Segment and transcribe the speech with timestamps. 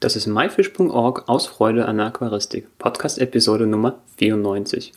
[0.00, 4.92] Das ist myfish.org aus Freude an der Aquaristik, Podcast-Episode Nummer 94.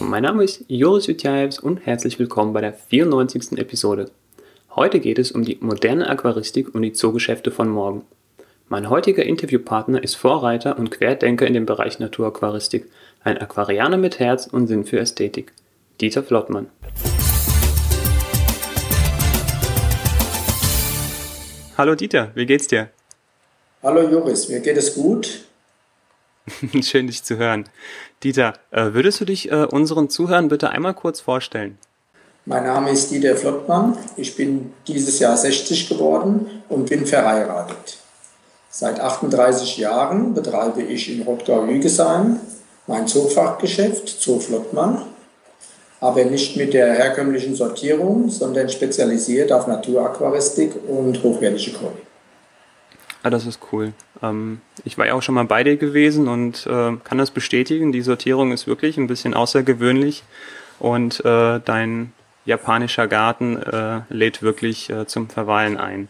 [0.00, 3.58] Mein Name ist Joris Jutjaevs und herzlich willkommen bei der 94.
[3.58, 4.10] Episode.
[4.74, 8.06] Heute geht es um die moderne Aquaristik und die Zoogeschäfte von morgen.
[8.70, 12.86] Mein heutiger Interviewpartner ist Vorreiter und Querdenker in dem Bereich Naturaquaristik,
[13.22, 15.52] ein Aquarianer mit Herz und Sinn für Ästhetik.
[16.00, 16.70] Dieter Flottmann.
[21.76, 22.90] Hallo Dieter, wie geht's dir?
[23.82, 25.44] Hallo Joris, mir geht es gut.
[26.82, 27.64] Schön, dich zu hören.
[28.22, 31.76] Dieter, äh, würdest du dich äh, unseren Zuhörern bitte einmal kurz vorstellen?
[32.46, 33.98] Mein Name ist Dieter Flottmann.
[34.16, 37.98] Ich bin dieses Jahr 60 geworden und bin verheiratet.
[38.70, 42.38] Seit 38 Jahren betreibe ich in Rottgau-Hügesheim
[42.86, 45.02] mein Zoofachgeschäft, Zoo Flottmann,
[46.04, 51.88] aber nicht mit der herkömmlichen Sortierung, sondern spezialisiert auf Naturaquaristik und hochwertige Koi.
[53.22, 53.94] Ah, das ist cool.
[54.22, 57.90] Ähm, ich war ja auch schon mal bei dir gewesen und äh, kann das bestätigen.
[57.90, 60.24] Die Sortierung ist wirklich ein bisschen außergewöhnlich
[60.78, 62.12] und äh, dein
[62.44, 66.08] japanischer Garten äh, lädt wirklich äh, zum Verweilen ein.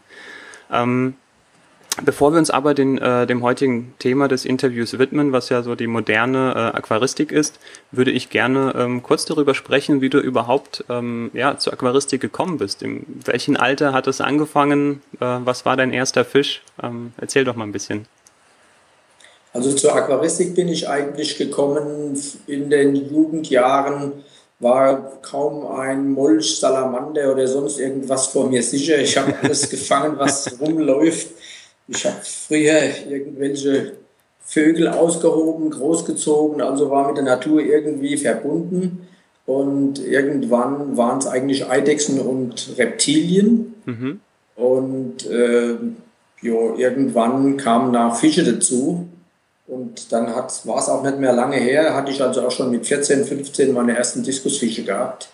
[0.72, 1.14] Ähm,
[2.02, 5.76] Bevor wir uns aber den, äh, dem heutigen Thema des Interviews widmen, was ja so
[5.76, 7.60] die moderne äh, Aquaristik ist,
[7.92, 12.58] würde ich gerne ähm, kurz darüber sprechen, wie du überhaupt ähm, ja, zur Aquaristik gekommen
[12.58, 12.82] bist.
[12.82, 15.02] In welchem Alter hat es angefangen?
[15.20, 16.62] Äh, was war dein erster Fisch?
[16.82, 18.06] Ähm, erzähl doch mal ein bisschen.
[19.52, 24.24] Also zur Aquaristik bin ich eigentlich gekommen in den Jugendjahren
[24.60, 28.98] war kaum ein Molch, Salamander oder sonst irgendwas vor mir sicher.
[28.98, 31.28] Ich habe alles gefangen, was rumläuft.
[31.88, 33.92] Ich habe früher irgendwelche
[34.44, 39.06] Vögel ausgehoben, großgezogen, also war mit der Natur irgendwie verbunden.
[39.46, 43.74] Und irgendwann waren es eigentlich Eidechsen und Reptilien.
[43.84, 44.20] Mhm.
[44.56, 45.76] Und äh,
[46.40, 49.08] jo, irgendwann kamen nach Fische dazu.
[49.66, 52.86] Und dann war es auch nicht mehr lange her, hatte ich also auch schon mit
[52.86, 55.28] 14, 15 meine ersten Diskusfische gehabt.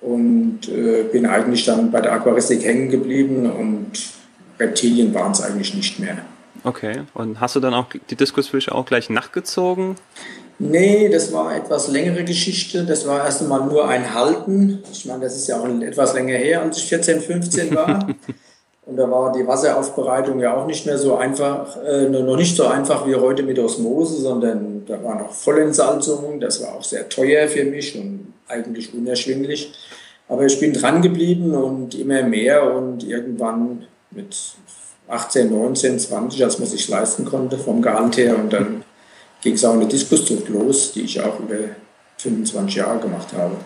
[0.00, 3.92] Und äh, bin eigentlich dann bei der Aquaristik hängen geblieben und
[4.58, 6.18] Reptilien waren es eigentlich nicht mehr.
[6.64, 9.96] Okay, und hast du dann auch die Diskusfische auch gleich nachgezogen?
[10.58, 12.84] Nee, das war etwas längere Geschichte.
[12.84, 14.82] Das war erst einmal nur ein Halten.
[14.90, 18.06] Ich meine, das ist ja auch etwas länger her, als ich 14, 15 war.
[18.86, 22.66] Und da war die Wasseraufbereitung ja auch nicht mehr so einfach, äh, noch nicht so
[22.68, 26.38] einfach wie heute mit Osmose, sondern da war noch Vollentsalzung.
[26.38, 29.72] Das war auch sehr teuer für mich und eigentlich unerschwinglich.
[30.28, 34.36] Aber ich bin dran geblieben und immer mehr und irgendwann mit
[35.08, 38.36] 18, 19, 20, als man sich leisten konnte vom Gehalt her.
[38.36, 38.82] Und dann
[39.42, 41.56] ging es auch eine Diskuszucht los, die ich auch über
[42.18, 43.56] 25 Jahre gemacht habe.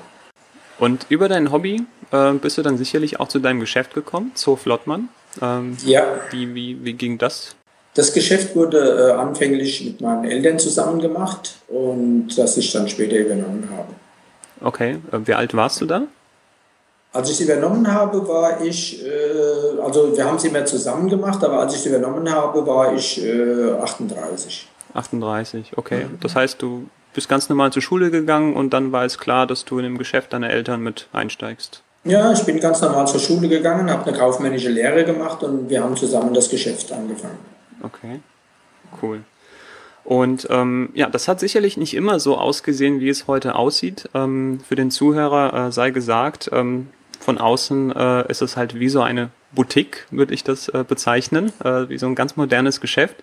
[0.78, 4.56] Und über dein Hobby äh, bist du dann sicherlich auch zu deinem Geschäft gekommen, Zoo
[4.56, 5.08] Flottmann.
[5.40, 6.04] Ähm, ja.
[6.30, 7.54] Wie, wie, wie ging das?
[7.94, 13.16] Das Geschäft wurde äh, anfänglich mit meinen Eltern zusammen gemacht und das ich dann später
[13.16, 13.92] übernommen habe.
[14.62, 16.02] Okay, äh, wie alt warst du da?
[17.12, 21.42] Als ich sie übernommen habe, war ich, äh, also wir haben sie mehr zusammen gemacht,
[21.42, 24.68] aber als ich sie übernommen habe, war ich äh, 38.
[24.94, 26.04] 38, okay.
[26.04, 26.18] Mhm.
[26.20, 29.64] Das heißt, du bist ganz normal zur Schule gegangen und dann war es klar, dass
[29.64, 31.82] du in dem Geschäft deiner Eltern mit einsteigst.
[32.04, 35.82] Ja, ich bin ganz normal zur Schule gegangen, habe eine kaufmännische Lehre gemacht und wir
[35.82, 37.38] haben zusammen das Geschäft angefangen.
[37.82, 38.20] Okay,
[39.02, 39.20] cool.
[40.04, 44.08] Und ähm, ja, das hat sicherlich nicht immer so ausgesehen, wie es heute aussieht.
[44.14, 46.88] Ähm, für den Zuhörer äh, sei gesagt, ähm,
[47.20, 51.52] von außen äh, ist es halt wie so eine Boutique, würde ich das äh, bezeichnen,
[51.62, 53.16] äh, wie so ein ganz modernes Geschäft.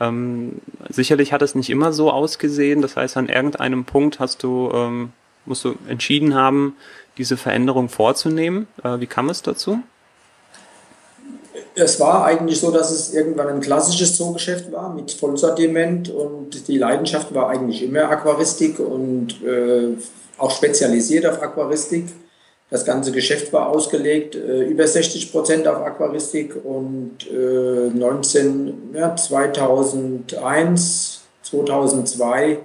[0.00, 2.82] Ähm, sicherlich hat es nicht immer so ausgesehen.
[2.82, 5.12] Das heißt, an irgendeinem Punkt hast du, ähm,
[5.44, 6.76] musst du entschieden haben,
[7.18, 8.66] diese Veränderung vorzunehmen.
[8.82, 9.80] Äh, wie kam es dazu?
[11.74, 16.78] Es war eigentlich so, dass es irgendwann ein klassisches Zoogeschäft war mit Vollsortiment und die
[16.78, 19.94] Leidenschaft war eigentlich immer Aquaristik und äh,
[20.38, 22.06] auch spezialisiert auf Aquaristik.
[22.68, 29.14] Das ganze Geschäft war ausgelegt, äh, über 60 Prozent auf Aquaristik und äh, 19, ja,
[29.14, 32.58] 2001, 2002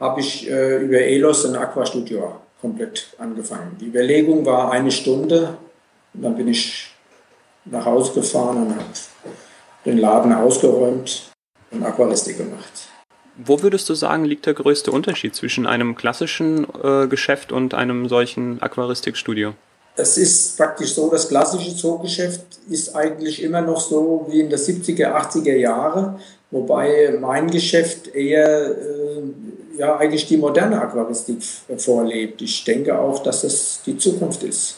[0.00, 3.76] habe ich äh, über ELOS ein Aquastudio komplett angefangen.
[3.78, 5.58] Die Überlegung war eine Stunde
[6.14, 6.90] und dann bin ich
[7.66, 8.86] nach Hause gefahren und habe
[9.84, 11.30] den Laden ausgeräumt
[11.70, 12.88] und Aquaristik gemacht.
[13.36, 18.08] Wo würdest du sagen, liegt der größte Unterschied zwischen einem klassischen äh, Geschäft und einem
[18.08, 19.54] solchen Aquaristikstudio?
[19.96, 24.58] Es ist praktisch so, das klassische Zoogeschäft ist eigentlich immer noch so wie in der
[24.58, 26.18] 70er, 80er Jahre,
[26.50, 29.22] wobei mein Geschäft eher äh,
[29.78, 31.42] ja eigentlich die moderne Aquaristik
[31.78, 32.42] vorlebt.
[32.42, 34.76] Ich denke auch, dass das die Zukunft ist.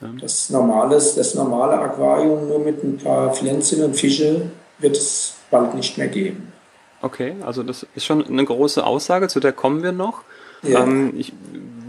[0.00, 0.08] Ja.
[0.20, 5.74] Das, normales, das normale Aquarium nur mit ein paar Pflänzchen und Fische wird es bald
[5.74, 6.52] nicht mehr geben.
[7.02, 10.22] Okay, also das ist schon eine große Aussage, zu der kommen wir noch.
[10.62, 10.82] Ja.
[10.82, 11.32] Ähm, ich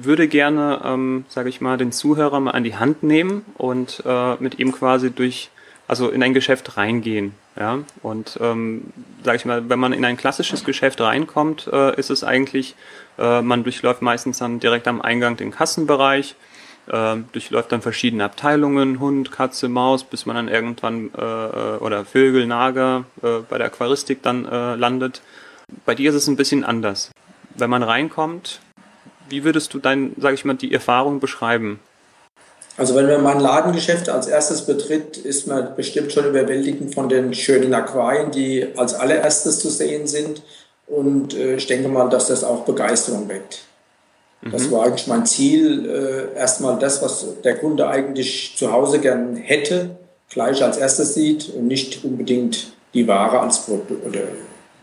[0.02, 4.36] würde gerne, ähm, sage ich mal, den Zuhörer mal an die Hand nehmen und äh,
[4.36, 5.50] mit ihm quasi durch,
[5.88, 7.34] also in ein Geschäft reingehen.
[7.60, 8.94] Ja, und ähm,
[9.24, 12.76] sage ich mal, wenn man in ein klassisches Geschäft reinkommt, äh, ist es eigentlich,
[13.20, 16.36] äh, man durchläuft meistens dann direkt am Eingang den Kassenbereich,
[16.88, 22.06] äh, durchläuft dann verschiedene Abteilungen, Hund, Katze, Maus, bis man dann irgendwann äh, äh oder
[22.06, 25.22] Vögel, Nager äh, bei der Aquaristik dann äh, landet.
[25.86, 27.12] Bei dir ist es ein bisschen anders.
[27.56, 28.60] Wenn man reinkommt,
[29.30, 31.80] wie würdest du dein, sage ich mal, die Erfahrung beschreiben?
[32.78, 37.34] Also wenn man mein Ladengeschäft als erstes betritt, ist man bestimmt schon überwältigend von den
[37.34, 40.42] schönen Aquarien, die als allererstes zu sehen sind.
[40.88, 43.66] Und äh, ich denke mal, dass das auch Begeisterung weckt.
[44.42, 44.52] Mhm.
[44.52, 49.36] Das war eigentlich mein Ziel, äh, erstmal das, was der Kunde eigentlich zu Hause gern
[49.36, 49.92] hätte,
[50.30, 54.22] gleich als erstes sieht und nicht unbedingt die Ware als Produkt oder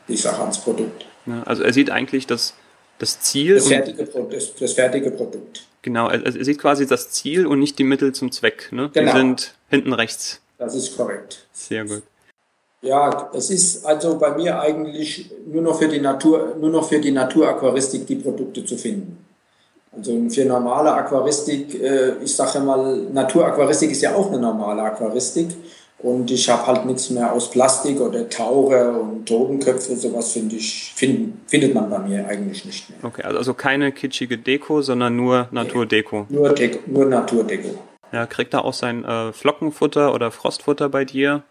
[0.07, 1.05] die Sache als Produkt.
[1.27, 2.55] Ja, also er sieht eigentlich das,
[2.99, 3.57] das Ziel.
[3.57, 5.67] Das fertige, das, das fertige Produkt.
[5.83, 8.69] Genau, also er sieht quasi das Ziel und nicht die Mittel zum Zweck.
[8.73, 8.91] Ne?
[8.93, 9.13] Genau.
[9.13, 10.41] Die sind hinten rechts.
[10.59, 11.47] Das ist korrekt.
[11.53, 12.03] Sehr gut.
[12.81, 17.01] Ja, es ist also bei mir eigentlich nur noch für die Natur, nur noch für
[17.01, 19.25] die Naturaquaristik die Produkte zu finden.
[19.99, 25.49] Also für normale Aquaristik, äh, ich sage mal, Naturaquaristik ist ja auch eine normale Aquaristik.
[26.01, 30.93] Und ich habe halt nichts mehr aus Plastik oder Taucher und Totenköpfe, sowas finde ich,
[30.95, 32.99] find, findet man bei mir eigentlich nicht mehr.
[33.03, 36.27] Okay, also keine kitschige Deko, sondern nur Naturdeko.
[36.29, 37.71] Nee, nur, Deko, nur Naturdeko.
[38.13, 41.43] Ja, kriegt er auch sein äh, Flockenfutter oder Frostfutter bei dir?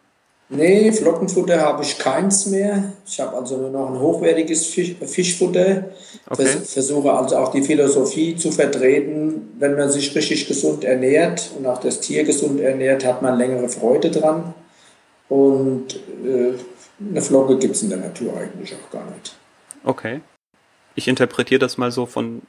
[0.50, 2.94] Nee, Flockenfutter habe ich keins mehr.
[3.06, 5.90] Ich habe also nur noch ein hochwertiges Fisch, Fischfutter.
[6.30, 6.46] Okay.
[6.46, 11.66] Vers versuche also auch die Philosophie zu vertreten, wenn man sich richtig gesund ernährt und
[11.66, 14.54] auch das Tier gesund ernährt, hat man längere Freude dran.
[15.28, 15.96] Und
[16.26, 16.54] äh,
[17.00, 19.36] eine Flocke gibt es in der Natur eigentlich auch gar nicht.
[19.84, 20.22] Okay.
[20.96, 22.42] Ich interpretiere das mal so von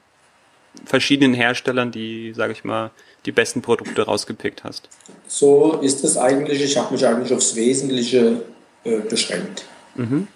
[0.85, 2.91] verschiedenen Herstellern, die, sage ich mal,
[3.27, 4.89] die besten Produkte rausgepickt hast.
[5.27, 6.63] So ist es eigentlich.
[6.63, 8.43] Ich habe mich eigentlich aufs Wesentliche
[8.85, 9.65] äh, beschränkt.
[9.97, 10.29] Mhm.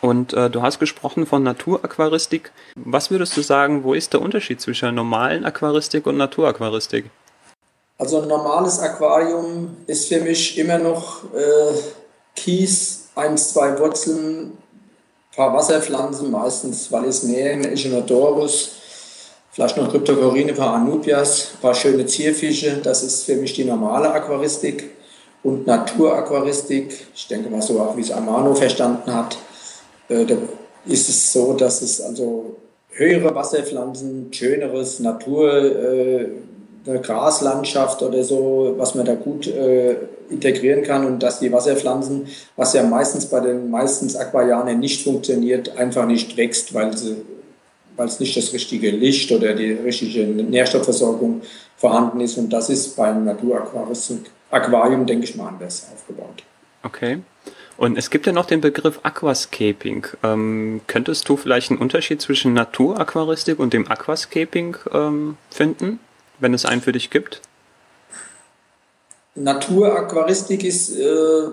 [0.00, 2.50] Und äh, du hast gesprochen von Naturaquaristik.
[2.74, 7.06] Was würdest du sagen, wo ist der Unterschied zwischen normalen Aquaristik und Naturaquaristik?
[7.98, 11.74] Also ein normales Aquarium ist für mich immer noch äh,
[12.34, 18.81] Kies, eins, zwei Wurzeln, ein paar Wasserpflanzen, meistens Vallisneaen, Echinodorus,
[19.52, 22.80] Vielleicht noch Kryptokorine, ein paar Anubias, ein paar schöne Zierfische.
[22.82, 24.90] Das ist für mich die normale Aquaristik.
[25.42, 29.36] Und Naturaquaristik, ich denke mal so auch wie es Amano verstanden hat,
[30.08, 30.36] äh, da
[30.86, 32.56] ist es so, dass es also
[32.90, 36.28] höhere Wasserpflanzen, schöneres Natur, äh,
[36.86, 39.96] eine Graslandschaft oder so, was man da gut äh,
[40.30, 42.26] integrieren kann und dass die Wasserpflanzen,
[42.56, 47.16] was ja meistens bei den meistens Aquarianern nicht funktioniert, einfach nicht wächst, weil sie
[47.96, 51.42] weil es nicht das richtige Licht oder die richtige Nährstoffversorgung
[51.76, 52.38] vorhanden ist.
[52.38, 56.42] Und das ist beim Naturaquarium, denke ich mal, anders aufgebaut.
[56.82, 57.18] Okay.
[57.76, 60.06] Und es gibt ja noch den Begriff Aquascaping.
[60.22, 65.98] Ähm, könntest du vielleicht einen Unterschied zwischen Naturaquaristik und dem Aquascaping ähm, finden,
[66.38, 67.40] wenn es einen für dich gibt?
[69.34, 71.48] Naturaquaristik ist äh,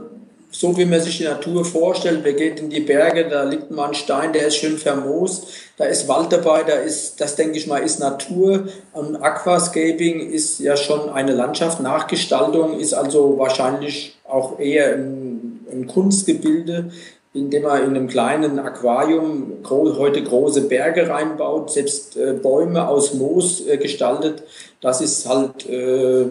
[0.52, 2.24] so wie man sich die Natur vorstellt.
[2.24, 5.86] Wir gehen in die Berge, da liegt mal ein Stein, der ist schön vermoost, da
[5.86, 8.68] ist Wald dabei, da ist, das denke ich mal, ist Natur.
[8.94, 15.88] Und Aquascaping ist ja schon eine Landschaft, Nachgestaltung ist also wahrscheinlich auch eher ein, ein
[15.88, 16.92] Kunstgebilde,
[17.34, 23.66] indem man in einem kleinen Aquarium heute große Berge reinbaut, selbst äh, Bäume aus Moos
[23.68, 24.44] äh, gestaltet.
[24.82, 26.26] Das ist halt, äh,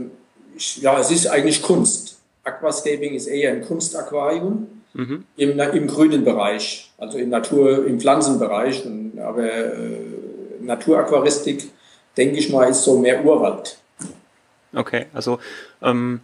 [0.81, 2.18] ja, es ist eigentlich Kunst.
[2.49, 5.25] Aquascaping ist eher ein Kunstaquarium mhm.
[5.37, 8.85] im, im grünen Bereich, also im Natur, im Pflanzenbereich.
[9.19, 10.01] Aber äh,
[10.61, 11.71] Naturaquaristik,
[12.17, 13.79] denke ich mal, ist so mehr Urwald.
[14.75, 15.39] Okay, also
[15.83, 16.21] ähm,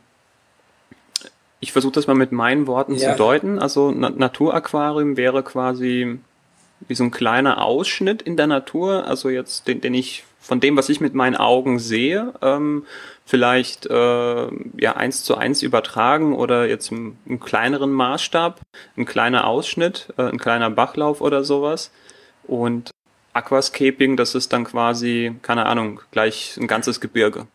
[1.61, 3.13] ich versuche das mal mit meinen Worten ja.
[3.13, 3.59] zu deuten.
[3.59, 6.19] Also Na Naturaquarium wäre quasi
[6.87, 10.77] wie so ein kleiner Ausschnitt in der Natur, also jetzt, den, den ich von dem,
[10.77, 12.85] was ich mit meinen Augen sehe, ähm,
[13.25, 18.61] vielleicht äh, ja eins zu eins übertragen oder jetzt im, kleineren Maßstab,
[18.99, 21.91] ein kleiner Ausschnitt, äh, ein kleiner Bachlauf oder sowas.
[22.47, 22.91] Und
[23.33, 27.47] Aquascaping, das ist dann quasi, keine Ahnung, gleich ein ganzes Gebirge.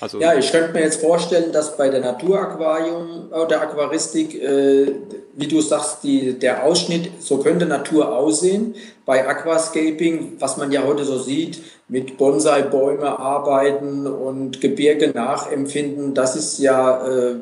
[0.00, 4.92] Also ja, ich könnte mir jetzt vorstellen, dass bei der Naturaquarium oder Aquaristik, äh,
[5.34, 8.74] wie du sagst, die, der Ausschnitt, so könnte Natur aussehen.
[9.06, 16.34] Bei Aquascaping, was man ja heute so sieht, mit Bonsai-Bäume arbeiten und Gebirge nachempfinden, das
[16.34, 17.36] ist ja äh,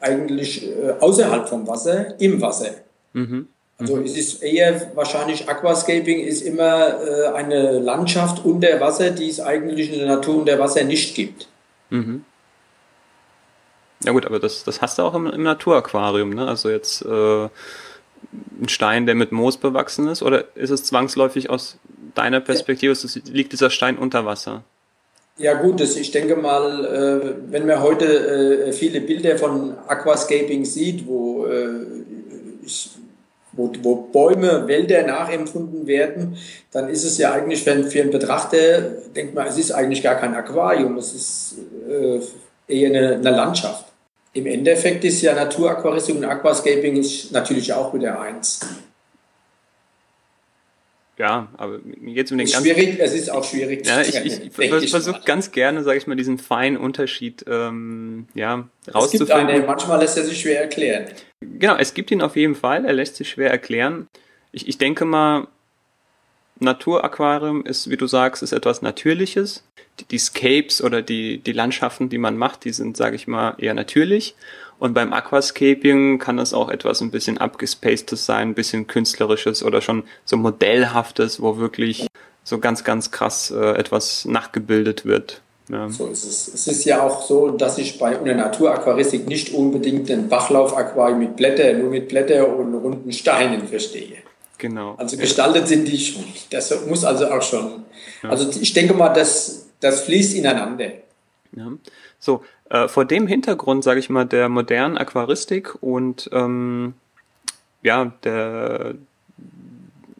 [0.00, 2.70] eigentlich äh, außerhalb vom Wasser, im Wasser.
[3.12, 3.48] Mhm.
[3.78, 9.38] Also es ist eher wahrscheinlich Aquascaping ist immer äh, eine Landschaft unter Wasser, die es
[9.38, 11.48] eigentlich in der Natur unter Wasser nicht gibt.
[11.90, 12.24] Mhm.
[14.04, 16.46] Ja gut, aber das, das hast du auch im, im Naturaquarium, ne?
[16.46, 21.78] Also jetzt äh, ein Stein, der mit Moos bewachsen ist, oder ist es zwangsläufig aus
[22.14, 23.20] deiner Perspektive, ja.
[23.32, 24.64] liegt dieser Stein unter Wasser?
[25.38, 28.06] Ja gut, das, ich denke mal, äh, wenn man heute
[28.68, 31.84] äh, viele Bilder von Aquascaping sieht, wo, äh,
[32.64, 32.90] ich,
[33.56, 36.36] wo, wo, Bäume, Wälder nachempfunden werden,
[36.72, 38.80] dann ist es ja eigentlich für, für einen Betrachter,
[39.14, 41.54] denkt man, es ist eigentlich gar kein Aquarium, es ist
[41.88, 42.20] äh,
[42.68, 43.86] eher eine, eine Landschaft.
[44.32, 48.60] Im Endeffekt ist ja Naturaquaristik und Aquascaping ist natürlich auch wieder eins.
[51.18, 52.62] Ja, aber mir geht es um den ganzen...
[52.62, 53.86] Schwierig, es ist auch schwierig.
[53.86, 58.68] Ja, ich, ich, ich versuche ganz gerne, sage ich mal, diesen feinen Unterschied ähm, ja,
[58.92, 59.28] rauszufinden.
[59.28, 61.06] Es gibt eine, manchmal lässt er sich schwer erklären.
[61.40, 64.08] Genau, es gibt ihn auf jeden Fall, er lässt sich schwer erklären.
[64.52, 65.48] Ich, ich denke mal,
[66.58, 69.64] Naturaquarium ist, wie du sagst, ist etwas Natürliches.
[70.00, 73.54] Die, die Scapes oder die, die Landschaften, die man macht, die sind, sage ich mal,
[73.58, 74.34] eher natürlich.
[74.78, 79.80] Und beim Aquascaping kann es auch etwas ein bisschen abgespacedes sein, ein bisschen künstlerisches oder
[79.80, 82.06] schon so modellhaftes, wo wirklich
[82.44, 85.42] so ganz, ganz krass äh, etwas nachgebildet wird.
[85.68, 85.88] Ja.
[85.88, 86.48] So ist es.
[86.48, 91.36] Es ist ja auch so, dass ich bei einer Naturaquaristik nicht unbedingt den Bachlaufaquarium mit
[91.36, 94.18] Blätter, nur mit Blätter und runden Steinen verstehe.
[94.58, 94.94] Genau.
[94.96, 96.24] Also gestaltet sind die schon.
[96.50, 97.84] Das muss also auch schon.
[98.22, 98.30] Ja.
[98.30, 100.92] Also ich denke mal, das, das fließt ineinander.
[101.54, 101.72] Ja.
[102.18, 106.94] So, äh, vor dem Hintergrund, sage ich mal, der modernen Aquaristik und ähm,
[107.82, 108.94] ja, der,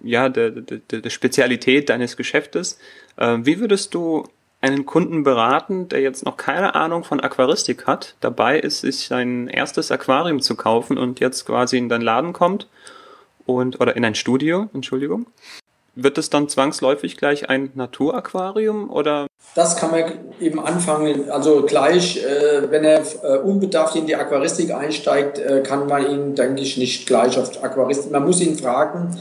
[0.03, 2.79] ja, der, der, der Spezialität deines Geschäftes,
[3.17, 4.25] äh, wie würdest du
[4.67, 9.49] einen Kunden beraten, der jetzt noch keine Ahnung von Aquaristik hat, dabei ist, sich sein
[9.49, 12.69] erstes Aquarium zu kaufen und jetzt quasi in deinen Laden kommt
[13.47, 15.27] und oder in ein Studio, Entschuldigung,
[15.95, 19.27] wird es dann zwangsläufig gleich ein Naturaquarium oder?
[19.55, 20.05] Das kann man
[20.41, 21.31] eben anfangen.
[21.31, 26.35] Also gleich, äh, wenn er äh, unbedarft in die Aquaristik einsteigt, äh, kann man ihn,
[26.35, 28.13] denke ich, nicht gleich auf Aquaristik.
[28.13, 29.17] Man muss ihn fragen,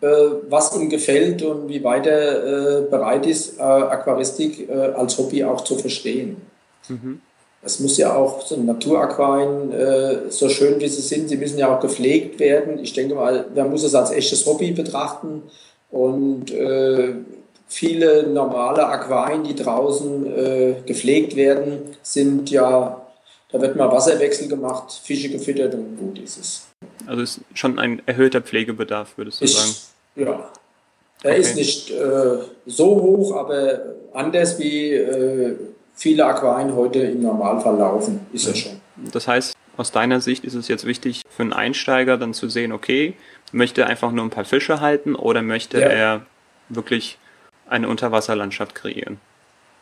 [0.00, 5.62] was ihm gefällt und wie weit er äh, bereit ist, äh, Aquaristik als Hobby auch
[5.62, 6.36] zu verstehen.
[6.88, 7.20] Mhm.
[7.62, 11.74] Es muss ja auch so Naturaquarien, äh, so schön wie sie sind, sie müssen ja
[11.74, 12.78] auch gepflegt werden.
[12.78, 15.42] Ich denke mal, man muss es als echtes Hobby betrachten.
[15.90, 17.14] Und äh,
[17.66, 23.06] viele normale Aquarien, die draußen äh, gepflegt werden, sind ja,
[23.50, 26.67] da wird mal Wasserwechsel gemacht, Fische gefüttert und gut ist es.
[27.08, 29.56] Also ist schon ein erhöhter Pflegebedarf, würdest du ist,
[30.14, 30.28] sagen?
[30.28, 30.50] Ja.
[31.22, 31.40] Er okay.
[31.40, 33.80] ist nicht äh, so hoch, aber
[34.12, 35.56] anders wie äh,
[35.94, 38.80] viele Aquarien heute im Normalfall laufen, ist er schon.
[39.12, 42.72] Das heißt, aus deiner Sicht ist es jetzt wichtig für einen Einsteiger dann zu sehen,
[42.72, 43.14] okay,
[43.52, 45.86] möchte er einfach nur ein paar Fische halten oder möchte ja.
[45.86, 46.26] er
[46.68, 47.18] wirklich
[47.68, 49.18] eine Unterwasserlandschaft kreieren?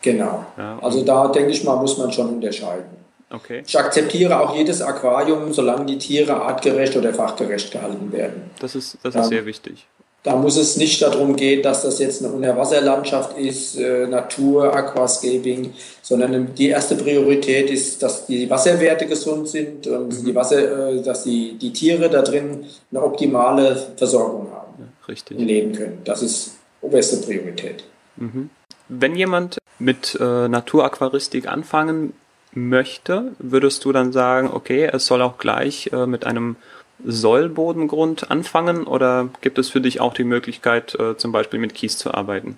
[0.03, 0.47] Genau.
[0.57, 3.06] Ja, also da denke ich mal, muss man schon unterscheiden.
[3.31, 3.63] Okay.
[3.67, 8.51] Ich akzeptiere auch jedes Aquarium, solange die Tiere artgerecht oder fachgerecht gehalten werden.
[8.61, 9.87] Das ist, das ist sehr wichtig.
[10.23, 15.73] Da muss es nicht darum gehen, dass das jetzt eine Unterwasserlandschaft ist, äh, Natur, Aquascaping,
[16.03, 20.25] sondern die erste Priorität ist, dass die Wasserwerte gesund sind und mhm.
[20.25, 25.39] die Wasser, äh, dass die, die Tiere da drin eine optimale Versorgung haben ja, richtig.
[25.39, 26.01] und leben können.
[26.05, 27.85] Das ist oberste Priorität.
[28.17, 28.51] Mhm.
[28.89, 32.15] Wenn jemand mit äh, Naturaquaristik anfangen
[32.57, 36.57] möchte, würdest du dann sagen, okay, es soll auch gleich äh, mit einem
[37.05, 41.99] Sollbodengrund anfangen oder gibt es für dich auch die Möglichkeit, äh, zum Beispiel mit Kies
[41.99, 42.57] zu arbeiten?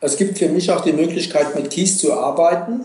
[0.00, 2.80] Es gibt für mich auch die Möglichkeit, mit Kies zu arbeiten,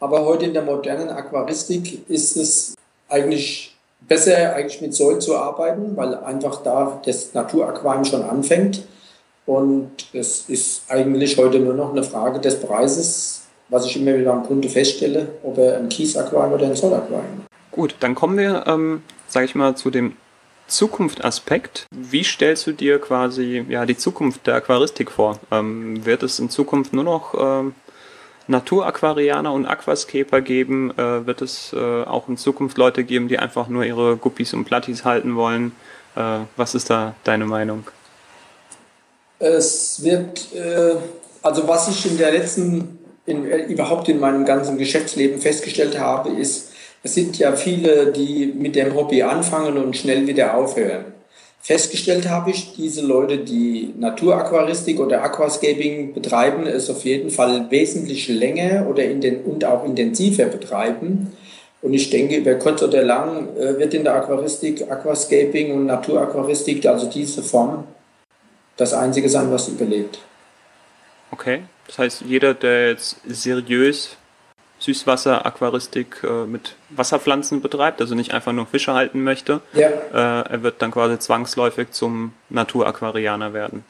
[0.00, 2.74] aber heute in der modernen Aquaristik ist es
[3.08, 8.82] eigentlich besser, eigentlich mit Säulen zu arbeiten, weil einfach da das Naturaquarium schon anfängt.
[9.46, 14.32] Und es ist eigentlich heute nur noch eine Frage des Preises, was ich immer wieder
[14.32, 19.02] am Kunde feststelle, ob er ein Kiesaquarium oder ein Zollaquarium Gut, dann kommen wir ähm,
[19.28, 20.16] sage ich mal, zu dem
[20.66, 21.86] Zukunftsaspekt.
[21.90, 25.38] Wie stellst du dir quasi ja, die Zukunft der Aquaristik vor?
[25.50, 27.74] Ähm, wird es in Zukunft nur noch ähm,
[28.48, 30.90] Naturaquarianer und Aquascaper geben?
[30.98, 34.64] Äh, wird es äh, auch in Zukunft Leute geben, die einfach nur ihre Guppies und
[34.64, 35.72] Plattis halten wollen?
[36.16, 37.86] Äh, was ist da deine Meinung?
[39.38, 40.96] Es wird, äh,
[41.42, 42.97] also was ich in der letzten
[43.28, 48.46] in, äh, überhaupt in meinem ganzen Geschäftsleben festgestellt habe, ist, es sind ja viele, die
[48.46, 51.04] mit dem Hobby anfangen und schnell wieder aufhören.
[51.60, 58.28] Festgestellt habe ich, diese Leute, die Naturaquaristik oder Aquascaping betreiben, es auf jeden Fall wesentlich
[58.28, 61.32] länger oder in den, und auch intensiver betreiben.
[61.82, 66.86] Und ich denke, über kurz oder lang äh, wird in der Aquaristik, Aquascaping und Naturaquaristik,
[66.86, 67.84] also diese Form,
[68.76, 70.18] das Einzige sein, was überlebt.
[71.30, 74.16] Okay, das heißt, jeder, der jetzt seriös
[74.80, 79.88] Süßwasser-Aquaristik äh, mit Wasserpflanzen betreibt, also nicht einfach nur Fische halten möchte, ja.
[79.88, 83.84] äh, er wird dann quasi zwangsläufig zum Naturaquarianer werden.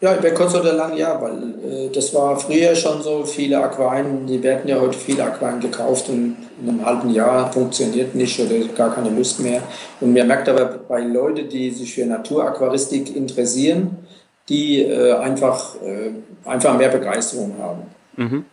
[0.00, 4.26] Ja, über kurz oder lang ja, weil äh, das war früher schon so, viele Aquarien,
[4.26, 8.56] die werden ja heute viele Aquarien gekauft und in einem halben Jahr funktioniert nicht oder
[8.76, 9.62] gar keine Lust mehr.
[10.00, 13.96] Und man merkt aber bei Leuten, die sich für Naturaquaristik interessieren,
[14.48, 16.10] die äh, einfach, äh,
[16.44, 17.82] einfach mehr Begeisterung haben.
[18.16, 18.44] Mhm.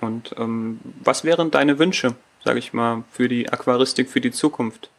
[0.00, 2.14] Und ähm, was wären deine Wünsche,
[2.44, 4.90] sage ich mal, für die Aquaristik für die Zukunft?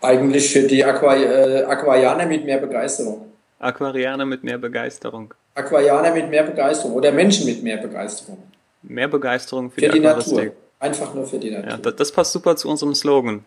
[0.00, 3.26] Eigentlich für die Aqua, äh, Aquarianer mit mehr Begeisterung.
[3.58, 5.34] Aquarianer mit mehr Begeisterung.
[5.54, 8.38] Aquarianer mit mehr Begeisterung oder Menschen mit mehr Begeisterung.
[8.82, 10.52] Mehr Begeisterung für, für die, die Natur.
[10.78, 11.70] Einfach nur für die Natur.
[11.70, 13.44] Ja, das, das, passt super zu unserem Slogan.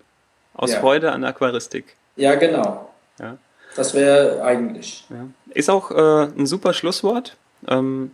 [0.53, 0.79] Aus ja.
[0.79, 1.95] Freude an Aquaristik.
[2.15, 2.91] Ja, genau.
[3.19, 3.38] Ja.
[3.75, 5.06] Das wäre eigentlich.
[5.10, 5.27] Ja.
[5.53, 7.38] Ist auch äh, ein super Schlusswort.
[7.68, 8.12] Ähm,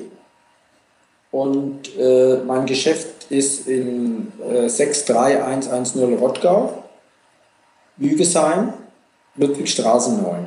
[1.29, 6.83] und äh, mein Geschäft ist in äh, 63110 Rottgau,
[7.98, 8.74] Lügesheim
[9.41, 10.45] Ludwigstraße 9.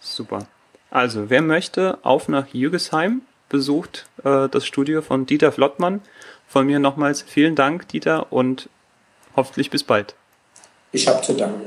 [0.00, 0.46] Super.
[0.88, 6.00] Also, wer möchte, auf nach Jügesheim, besucht äh, das Studio von Dieter Flottmann.
[6.46, 8.68] Von mir nochmals vielen Dank, Dieter, und
[9.34, 10.14] hoffentlich bis bald.
[10.92, 11.66] Ich habe zu danken.